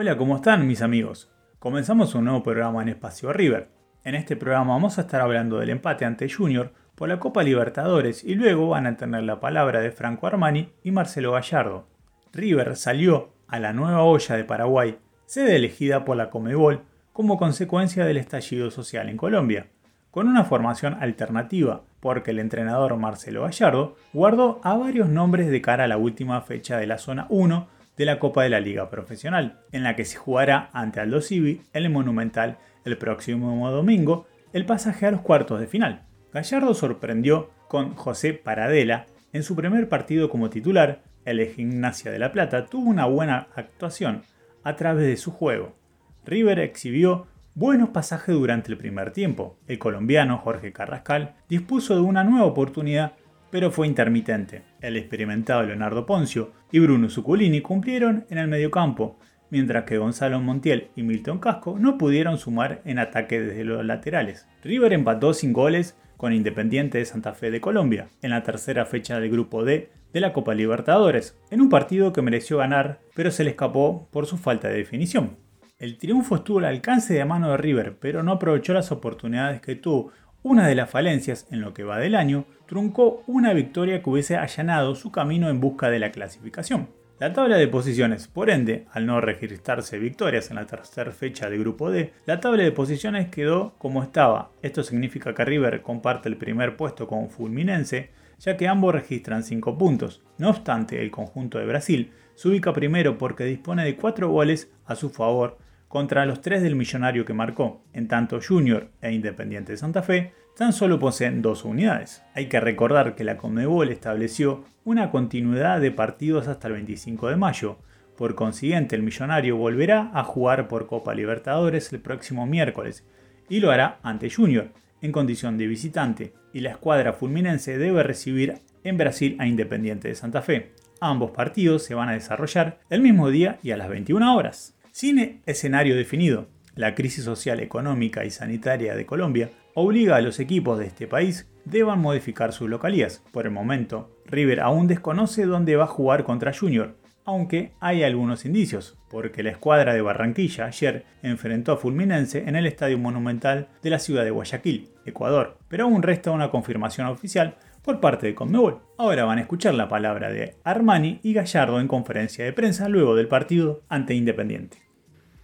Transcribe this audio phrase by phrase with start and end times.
[0.00, 1.28] Hola, ¿cómo están mis amigos?
[1.58, 3.68] Comenzamos un nuevo programa en Espacio River.
[4.04, 8.22] En este programa vamos a estar hablando del empate ante Junior por la Copa Libertadores
[8.22, 11.88] y luego van a tener la palabra de Franco Armani y Marcelo Gallardo.
[12.32, 18.04] River salió a la nueva olla de Paraguay, sede elegida por la Comebol como consecuencia
[18.04, 19.66] del estallido social en Colombia,
[20.12, 25.82] con una formación alternativa, porque el entrenador Marcelo Gallardo guardó a varios nombres de cara
[25.82, 29.60] a la última fecha de la zona 1 de la Copa de la Liga Profesional,
[29.72, 34.64] en la que se jugará ante Aldo Civi en el Monumental el próximo domingo el
[34.64, 36.06] pasaje a los cuartos de final.
[36.32, 42.32] Gallardo sorprendió con José Paradela en su primer partido como titular, el Gimnasia de la
[42.32, 44.22] Plata tuvo una buena actuación
[44.64, 45.76] a través de su juego.
[46.24, 49.58] River exhibió buenos pasajes durante el primer tiempo.
[49.66, 53.12] El colombiano Jorge Carrascal dispuso de una nueva oportunidad,
[53.50, 54.62] pero fue intermitente.
[54.80, 59.18] El experimentado Leonardo Poncio y Bruno Zuculini cumplieron en el mediocampo,
[59.50, 64.46] mientras que Gonzalo Montiel y Milton Casco no pudieron sumar en ataque desde los laterales.
[64.62, 69.20] River empató sin goles con Independiente de Santa Fe de Colombia, en la tercera fecha
[69.20, 73.44] del grupo D de la Copa Libertadores, en un partido que mereció ganar, pero se
[73.44, 75.36] le escapó por su falta de definición.
[75.78, 79.76] El triunfo estuvo al alcance de mano de River, pero no aprovechó las oportunidades que
[79.76, 80.10] tuvo.
[80.50, 84.38] Una de las falencias en lo que va del año truncó una victoria que hubiese
[84.38, 86.88] allanado su camino en busca de la clasificación.
[87.18, 91.58] La tabla de posiciones, por ende, al no registrarse victorias en la tercera fecha de
[91.58, 94.50] grupo D, la tabla de posiciones quedó como estaba.
[94.62, 99.76] Esto significa que River comparte el primer puesto con Fulminense, ya que ambos registran 5
[99.76, 100.22] puntos.
[100.38, 104.94] No obstante, el conjunto de Brasil se ubica primero porque dispone de 4 goles a
[104.94, 105.58] su favor
[105.88, 107.82] contra los 3 del millonario que marcó.
[107.92, 112.22] En tanto, Junior e Independiente de Santa Fe tan solo poseen dos unidades.
[112.34, 117.36] Hay que recordar que la Conmebol estableció una continuidad de partidos hasta el 25 de
[117.36, 117.78] mayo.
[118.16, 123.06] Por consiguiente, el millonario volverá a jugar por Copa Libertadores el próximo miércoles
[123.48, 124.70] y lo hará ante Junior,
[125.00, 130.14] en condición de visitante, y la escuadra fulminense debe recibir en Brasil a Independiente de
[130.14, 130.72] Santa Fe.
[131.00, 134.77] Ambos partidos se van a desarrollar el mismo día y a las 21 horas.
[134.92, 140.78] Sin escenario definido, la crisis social, económica y sanitaria de Colombia obliga a los equipos
[140.78, 143.22] de este país deban modificar sus localías.
[143.32, 148.44] Por el momento, River aún desconoce dónde va a jugar contra Junior, aunque hay algunos
[148.44, 153.90] indicios, porque la escuadra de Barranquilla ayer enfrentó a Fulminense en el Estadio Monumental de
[153.90, 157.56] la ciudad de Guayaquil, Ecuador, pero aún resta una confirmación oficial
[157.88, 158.82] por parte de Conmebol.
[158.98, 163.16] Ahora van a escuchar la palabra de Armani y Gallardo en conferencia de prensa luego
[163.16, 164.82] del partido ante Independiente.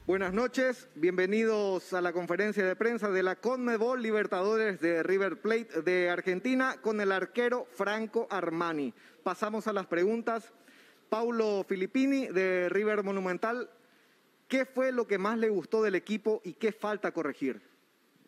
[0.07, 5.81] Buenas noches, bienvenidos a la conferencia de prensa de la Conmebol Libertadores de River Plate
[5.87, 8.93] de Argentina con el arquero Franco Armani.
[9.23, 10.53] Pasamos a las preguntas.
[11.09, 13.71] Paulo Filippini de River Monumental,
[14.49, 17.63] ¿qué fue lo que más le gustó del equipo y qué falta corregir?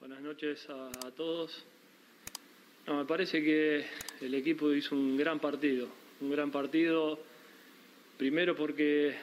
[0.01, 1.67] Buenas noches a, a todos.
[2.87, 3.85] No, me parece que
[4.21, 5.89] el equipo hizo un gran partido,
[6.21, 7.19] un gran partido,
[8.17, 9.15] primero porque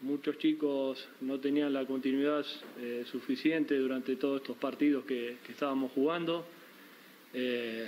[0.00, 2.46] muchos chicos no tenían la continuidad
[2.78, 6.46] eh, suficiente durante todos estos partidos que, estábamos jugando
[7.34, 7.86] eh,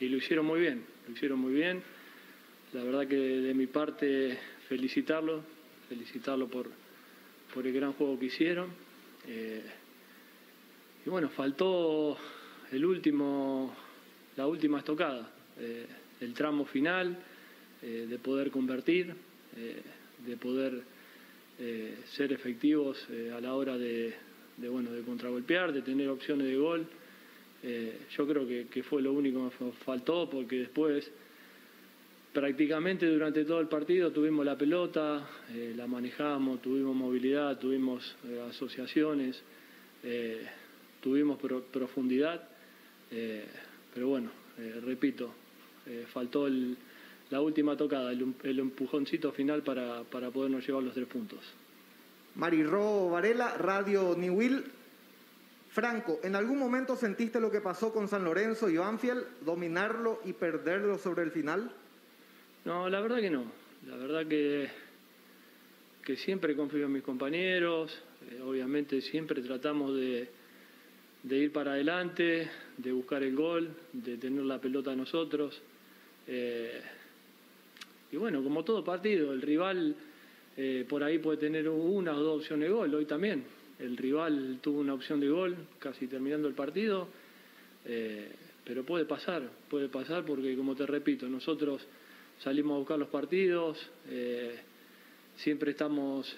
[0.00, 1.80] y lo hicieron muy bien, lo hicieron muy bien.
[2.72, 4.36] La verdad que de mi parte
[4.68, 5.42] felicitarlo,
[5.88, 6.68] felicitarlo por,
[7.54, 8.70] por el gran juego que hicieron.
[9.28, 9.62] Eh,
[11.06, 12.18] y bueno, faltó
[12.72, 13.76] el último,
[14.36, 15.30] la última estocada,
[16.20, 17.16] el tramo final,
[17.82, 19.14] de poder convertir,
[20.26, 20.82] de poder
[21.56, 24.12] eh, ser efectivos eh, a la hora de,
[24.58, 26.84] bueno, de contragolpear, de tener opciones de gol.
[27.62, 31.08] Eh, yo creo que, fue lo único que faltó porque después
[32.32, 35.24] prácticamente durante todo el partido tuvimos la pelota,
[35.76, 38.16] la manejamos, tuvimos movilidad, tuvimos
[38.50, 39.40] asociaciones,
[41.00, 41.38] tuvimos
[41.70, 42.48] profundidad,
[43.94, 44.30] pero bueno,
[44.84, 45.32] repito,
[46.12, 46.76] faltó el,
[47.30, 51.40] la última tocada, el, empujoncito final para, para, podernos llevar los tres puntos.
[52.34, 54.64] Marirro Varela, Radio Newell.
[55.70, 60.32] Franco, ¿en algún momento sentiste lo que pasó con San Lorenzo y Banfield, dominarlo y
[60.32, 61.72] perderlo sobre el final?
[62.64, 63.44] No, la verdad que no.
[63.88, 64.68] La verdad que,
[66.04, 68.00] que siempre confío en mis compañeros.
[68.30, 70.28] Eh, obviamente siempre tratamos de,
[71.24, 75.60] de, ir para adelante, de buscar el gol, de tener la pelota nosotros.
[76.26, 76.80] Eh,
[78.12, 79.94] y bueno, como todo partido, el rival
[80.56, 83.44] eh, por ahí puede tener una o dos opciones de gol, hoy también.
[83.78, 87.08] El rival tuvo una opción de gol casi terminando el partido,
[87.84, 88.30] eh,
[88.64, 91.84] pero puede pasar, puede pasar porque como te repito, nosotros
[92.38, 93.78] salimos a buscar los partidos,
[95.36, 96.34] siempre estamos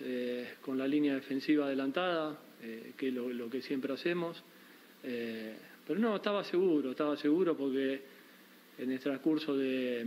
[0.62, 2.38] con la línea defensiva adelantada,
[2.96, 4.42] que es lo, que siempre hacemos.
[5.86, 8.00] Pero no, estaba seguro, estaba seguro porque
[8.78, 10.06] en el transcurso de,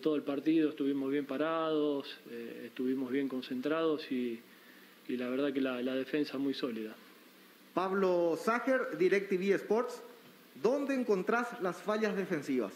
[0.00, 2.18] todo el partido estuvimos bien parados,
[2.64, 4.40] estuvimos bien concentrados y,
[5.08, 6.94] la verdad que la, la defensa muy sólida.
[7.74, 10.02] Pablo Sager, DirecTV Sports,
[10.62, 12.72] ¿dónde encontrás las fallas defensivas?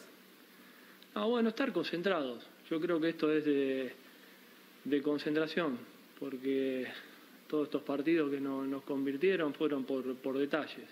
[1.15, 2.47] Ah, bueno, estar concentrados.
[2.69, 5.79] Yo creo que esto es de, concentración,
[6.19, 6.87] porque
[7.49, 10.87] todos estos partidos que nos convirtieron fueron por, detalles,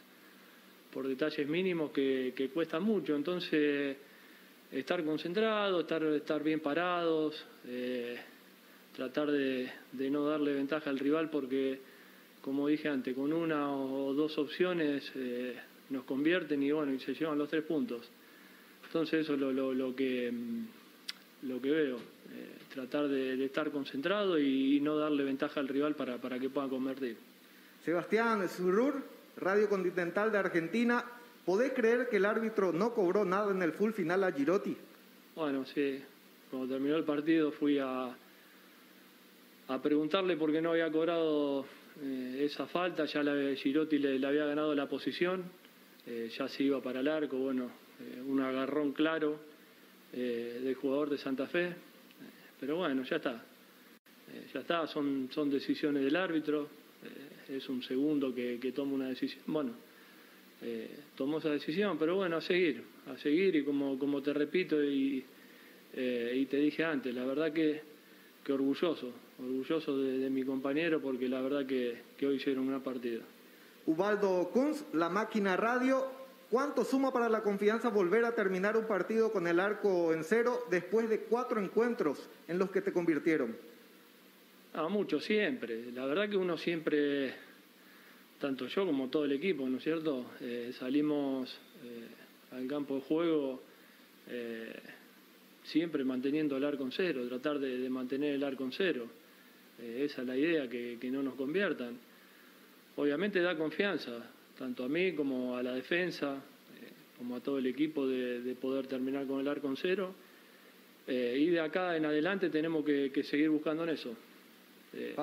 [0.95, 3.17] por detalles mínimos que, cuestan mucho.
[3.17, 3.97] Entonces,
[4.71, 8.17] estar concentrados, estar, estar bien parados, eh,
[8.95, 9.73] tratar de,
[10.09, 11.81] no darle ventaja al rival, porque,
[12.41, 15.57] como dije antes, con una o dos opciones eh,
[15.91, 18.09] nos convierten y bueno, y se llevan los tres puntos.
[18.87, 24.79] Entonces eso es lo, que, mm, lo que veo, eh, tratar de, estar concentrado y,
[24.81, 27.17] no darle ventaja al rival para, para que pueda convertir.
[27.85, 31.05] Sebastián Zurur, Radio Continental de Argentina,
[31.45, 34.77] ¿podés creer que el árbitro no cobró nada en el full final a Girotti?
[35.35, 36.03] Bueno, sí,
[36.51, 38.15] cuando terminó el partido fui a,
[39.69, 41.67] a preguntarle por qué no había cobrado
[42.03, 45.45] eh, esa falta, ya la, Girotti le, había ganado la posición,
[46.07, 47.71] eh, ya se iba para el arco, bueno,
[48.01, 49.55] eh, un agarrón claro
[50.13, 51.75] del jugador de Santa Fe.
[52.61, 53.45] Pero bueno, ya está.
[54.53, 56.69] Ya está, son, son decisiones del árbitro.
[57.49, 59.43] Es un segundo que, toma una decisión.
[59.47, 59.73] Bueno,
[61.17, 63.57] tomó esa decisión, pero bueno, a seguir, a seguir.
[63.57, 65.25] Y como, como te repito y,
[65.95, 67.83] y te dije antes, la verdad que,
[68.45, 73.23] que orgulloso, orgulloso de, mi compañero porque la verdad que, que hoy hicieron una partida.
[73.87, 76.25] Ubaldo Kunz, La Máquina Radio,
[76.55, 80.61] ¿Cuánto suma para la confianza volver a terminar un partido con el arco en cero
[80.71, 83.57] después de cuatro encuentros en los que te convirtieron?
[84.77, 85.93] Ah, mucho, siempre.
[85.93, 87.33] La verdad que uno siempre,
[88.41, 90.33] tanto yo como todo el equipo, ¿no es cierto?
[90.41, 93.63] Eh, salimos eh, al campo de juego
[94.29, 94.75] eh,
[95.63, 99.07] siempre manteniendo el arco en cero, tratar de, mantener el arco en cero.
[99.81, 101.97] esa es la idea, que no nos conviertan.
[102.97, 104.29] Obviamente da confianza,
[104.59, 106.43] tanto a mí como a la defensa,
[107.17, 110.15] como a todo el equipo, de, poder terminar con el arco en cero.
[111.07, 114.17] Y de acá en adelante tenemos que, seguir buscando en eso.
[114.95, 115.17] Eh,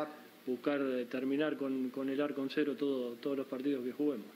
[0.45, 4.27] buscar terminar con, el arco en cero todos los partidos que juguemos.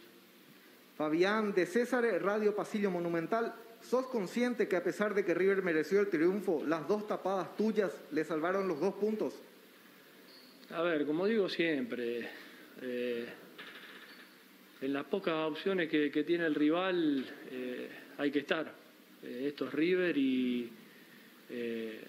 [0.97, 3.53] Fabián de César, Radio Pasillo Monumental.
[3.81, 7.91] ¿Sos consciente que a pesar de que River mereció el triunfo, las dos tapadas tuyas
[8.11, 9.35] le salvaron los dos puntos?
[10.71, 12.27] A ver, como digo siempre,
[14.85, 18.71] en las pocas opciones que, tiene el rival eh, hay que estar.
[19.23, 20.69] Eh, esto es River y,
[21.49, 22.01] eh,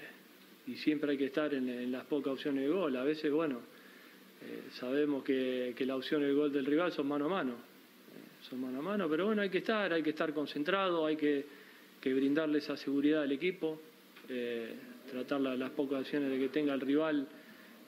[0.66, 2.96] y siempre hay que estar en, las pocas opciones de gol.
[2.96, 3.60] A veces, bueno,
[4.78, 7.54] sabemos que, la opción del gol del rival son mano a mano.
[8.48, 11.44] son mano a mano, pero bueno, hay que estar, hay que estar concentrado, hay que,
[12.04, 13.80] brindarle esa seguridad al equipo,
[15.10, 17.26] tratar las pocas opciones de que tenga el rival,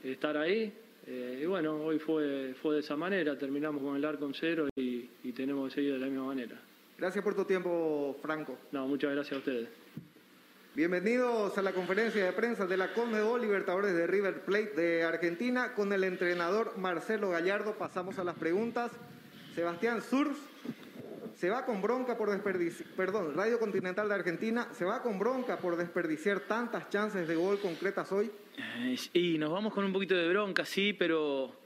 [0.03, 0.73] estar ahí
[1.11, 4.69] eh, y bueno, hoy fue, fue de esa manera, terminamos con el arco en cero
[4.77, 6.61] y, tenemos que seguir de la misma manera.
[6.99, 8.59] Gracias por tu tiempo, Franco.
[8.73, 9.69] No, muchas gracias a ustedes.
[10.79, 15.75] Bienvenidos a la conferencia de prensa de la Conmebol Libertadores de River Plate de Argentina
[15.75, 17.77] con el entrenador Marcelo Gallardo.
[17.77, 18.93] Pasamos a las preguntas.
[19.57, 20.39] Sebastián Surf
[21.35, 25.59] se va con bronca por desperdiciar, perdón, Radio Continental de Argentina, se va con bronca
[25.59, 28.31] por desperdiciar tantas chances de gol concretas hoy.
[29.13, 31.57] Y nos vamos con un poquito de bronca, sí, pero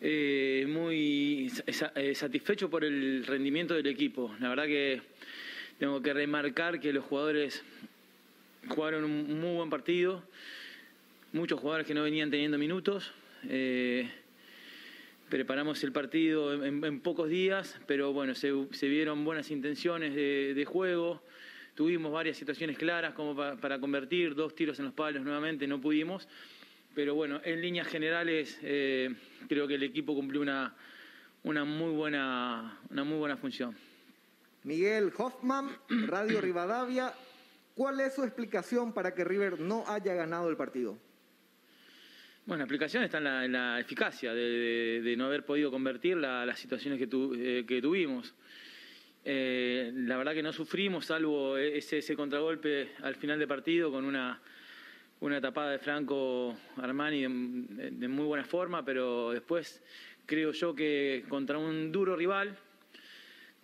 [0.00, 1.48] eh, muy
[1.94, 4.34] eh, satisfecho por el rendimiento del equipo.
[4.40, 5.00] La verdad que
[5.78, 7.62] tengo que remarcar que los jugadores
[8.68, 10.22] jugaron un muy buen partido,
[11.32, 13.12] muchos jugadores que no venían teniendo minutos.
[13.48, 14.08] Eh,
[15.28, 18.52] preparamos el partido en, pocos días, pero bueno, se,
[18.82, 21.22] vieron buenas intenciones de, juego.
[21.74, 26.28] Tuvimos varias situaciones claras como para, convertir, dos tiros en los palos nuevamente, no pudimos.
[26.94, 29.14] Pero bueno, en líneas generales eh,
[29.48, 30.76] creo que el equipo cumplió una,
[31.44, 33.74] una, muy buena, una muy buena función.
[34.64, 35.70] Miguel Hoffman,
[36.08, 37.14] Radio Rivadavia,
[37.74, 40.98] ¿cuál es su explicación para que River no haya ganado el partido?
[42.44, 47.04] Bueno, la explicación está en la, eficacia de, no haber podido convertir las situaciones que,
[47.04, 48.34] eh, tuvimos.
[49.24, 54.40] Eh, la verdad que no sufrimos, salvo ese, contragolpe al final del partido con una,
[55.20, 59.80] una tapada de Franco Armani de, muy buena forma, pero después
[60.26, 62.58] creo yo que contra un duro rival,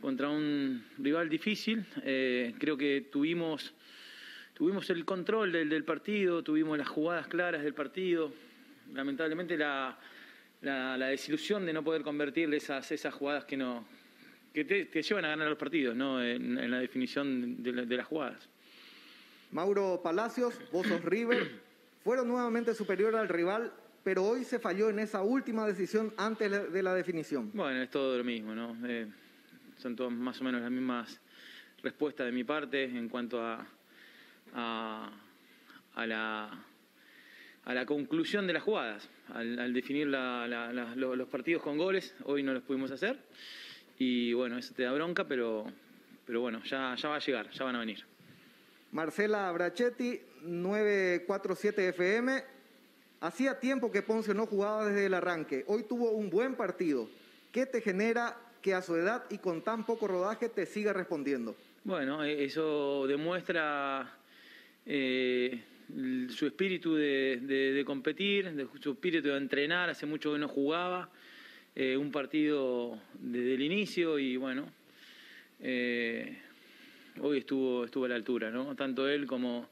[0.01, 3.75] contra un rival difícil, eh, creo que tuvimos,
[4.59, 8.33] tuvimos el control del partido, tuvimos las jugadas claras del partido
[8.95, 9.99] lamentablemente la,
[10.61, 13.85] desilusión de no poder convertir esas, esas jugadas que no
[14.53, 16.23] que te, llevan a ganar los partidos, ¿no?
[16.23, 18.49] En, la definición de, de, las jugadas.
[19.53, 21.61] Mauro Palacios, vos sos River,
[22.03, 23.73] fueron nuevamente superior al rival,
[24.03, 27.51] pero hoy se falló en esa última decisión antes de la definición.
[27.53, 28.77] Bueno, es todo lo mismo, ¿no?
[28.85, 29.07] Eh,
[29.77, 31.21] son todas más o menos las mismas
[31.83, 33.65] respuestas de mi parte en cuanto a,
[34.55, 35.11] a,
[35.97, 36.65] la,
[37.65, 42.63] a la conclusión de las jugadas, al, definir los partidos con goles, hoy no los
[42.63, 43.19] pudimos hacer
[43.99, 45.67] y bueno, eso te da bronca, pero,
[46.25, 48.05] pero bueno, ya, ya va a llegar, ya van a venir.
[48.93, 52.45] Marcela Brachetti, 947 FM.
[53.21, 55.65] Hacía tiempo que Ponce no jugaba desde el arranque.
[55.67, 57.09] Hoy tuvo un buen partido.
[57.51, 61.57] ¿Qué te genera que a su edad y con tan poco rodaje te siga respondiendo?
[61.85, 64.18] Bueno, e-, eso demuestra
[64.91, 65.61] eh,
[66.31, 69.91] su espíritu de, competir, su espíritu de entrenar.
[69.91, 71.11] Hace mucho que no jugaba.
[71.75, 74.73] Eh, un partido desde el inicio y bueno,
[75.61, 76.39] eh,
[77.21, 78.75] hoy estuvo, estuvo a la altura, ¿no?
[78.75, 79.69] Tanto él como,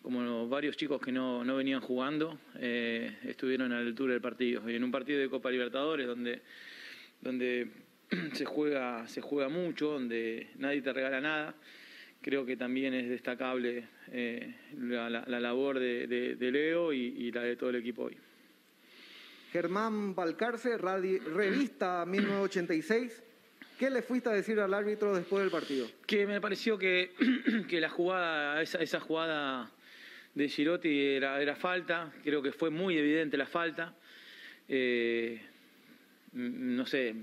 [0.00, 4.70] como varios chicos que no, no venían jugando estuvieron a la altura del partido.
[4.70, 6.40] Y en un partido de Copa Libertadores donde,
[7.20, 7.68] donde
[8.32, 11.54] se, juega, se juega mucho, donde nadie te regala nada,
[12.22, 17.70] creo que también es destacable eh, la, labor de, Leo y, y la de todo
[17.70, 18.16] el equipo hoy.
[19.52, 23.22] Germán Balcarce, revista 1986.
[23.78, 25.88] ¿Qué le fuiste a decir al árbitro después del partido?
[26.06, 27.10] Que me pareció que,
[27.68, 29.70] que la jugada, esa, esa, jugada
[30.34, 33.94] de Girotti era, era, falta, creo que fue muy evidente la falta.
[34.68, 35.42] Eh,
[36.32, 37.14] no sé,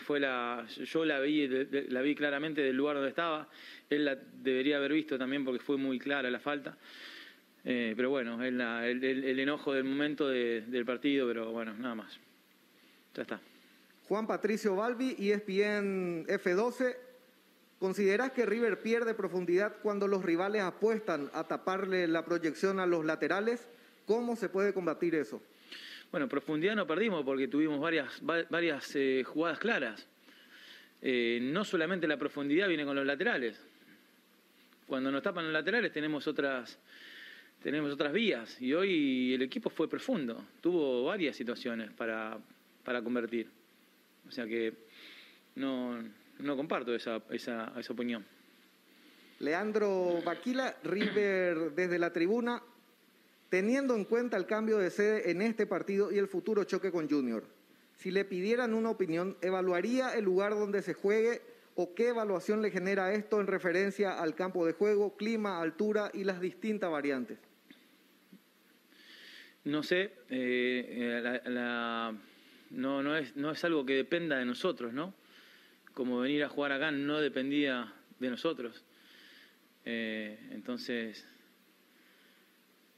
[0.00, 1.48] fue la, yo la vi,
[1.88, 3.48] la vi claramente del lugar donde estaba,
[3.88, 6.76] él la debería haber visto también porque fue muy clara la falta.
[7.64, 12.18] Eh, pero bueno, el, el, enojo del momento del partido, pero bueno, nada más.
[13.14, 13.40] Ya está.
[14.08, 16.96] Juan Patricio Balbi, ESPN F12.
[17.78, 23.04] ¿Consideras que River pierde profundidad cuando los rivales apuestan a taparle la proyección a los
[23.04, 23.68] laterales?
[24.06, 25.42] ¿Cómo se puede combatir eso?
[26.10, 30.08] Bueno, profundidad no perdimos porque tuvimos varias, varias eh, jugadas claras.
[31.02, 33.60] Eh, no solamente la profundidad viene con los laterales.
[34.86, 36.78] Cuando nos tapan los laterales tenemos otras,
[37.62, 40.44] tenemos otras vías y hoy el equipo fue profundo.
[40.60, 42.36] Tuvo varias situaciones para,
[42.84, 43.46] para convertir.
[44.28, 44.74] O sea que
[45.54, 46.02] no,
[46.40, 48.24] no comparto esa, esa, esa opinión.
[49.38, 52.60] Leandro Baquila, River desde la tribuna,
[53.50, 57.10] teniendo en cuenta el cambio de sede en este partido y el futuro choque con
[57.10, 57.44] Junior,
[57.96, 61.42] si le pidieran una opinión, ¿evaluaría el lugar donde se juegue
[61.74, 66.24] o qué evaluación le genera esto en referencia al campo de juego, clima, altura y
[66.24, 67.38] las distintas variantes?
[69.64, 71.42] No sé, eh,
[73.16, 75.12] es, no es algo que dependa de nosotros, ¿no?
[75.92, 78.82] Como venir a jugar acá no dependía de nosotros.
[79.84, 81.26] Eh, entonces,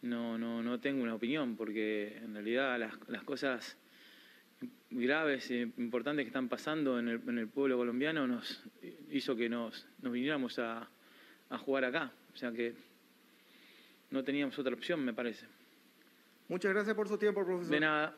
[0.02, 3.76] no, no, no tengo una opinión, porque en realidad las, las cosas
[4.90, 8.62] graves e importantes que están pasando en el, en el, pueblo colombiano nos
[9.10, 10.88] hizo que nos, nos viniéramos a,
[11.50, 12.12] a jugar acá.
[12.34, 12.74] O sea que
[14.10, 15.46] no teníamos otra opción, me parece.
[16.48, 17.72] Muchas gracias por su tiempo, profesor.
[17.72, 18.14] De nada.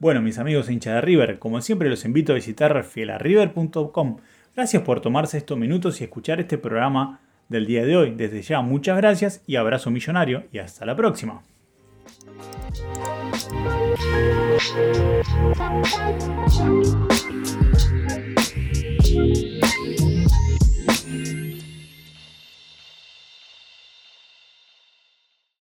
[0.00, 4.16] Bueno, mis amigos hinchas de River, como siempre los invito a visitar fielarriver.com.
[4.56, 8.14] Gracias por tomarse estos minutos y escuchar este programa del día de hoy.
[8.14, 11.42] Desde ya, muchas gracias y abrazo millonario y hasta la próxima.